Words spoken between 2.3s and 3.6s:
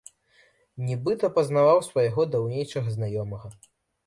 даўнейшага знаёмага.